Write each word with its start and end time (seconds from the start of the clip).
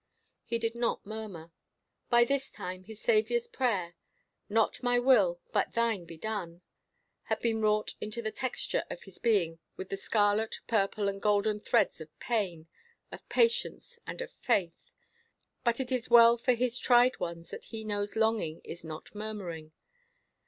He 0.45 0.57
did 0.57 0.73
not 0.73 1.05
murmur. 1.05 1.51
By 2.09 2.23
this 2.25 2.49
time 2.49 2.85
his 2.85 2.99
Saviour's 2.99 3.45
prayer, 3.45 3.93
"Not 4.49 4.81
my 4.81 4.97
will, 4.97 5.39
but 5.53 5.73
thine 5.73 6.05
be 6.05 6.17
done," 6.17 6.63
had 7.25 7.39
been 7.39 7.61
wrought 7.61 7.93
into 8.01 8.19
the 8.23 8.31
texture 8.31 8.83
of 8.89 9.03
his 9.03 9.19
being 9.19 9.59
with 9.77 9.89
the 9.89 9.97
scarlet, 9.97 10.59
purple, 10.67 11.07
and 11.07 11.21
golden 11.21 11.59
threads 11.59 12.01
of 12.01 12.19
pain, 12.19 12.65
of 13.11 13.29
patience, 13.29 13.99
and 14.07 14.21
of 14.21 14.31
faith. 14.31 14.89
But 15.63 15.79
it 15.79 15.91
is 15.91 16.09
well 16.09 16.35
for 16.35 16.53
His 16.53 16.79
tried 16.79 17.19
ones 17.19 17.51
that 17.51 17.65
He 17.65 17.83
knows 17.83 18.15
longing 18.15 18.61
is 18.63 18.83
not 18.83 19.13
murmuring. 19.13 19.71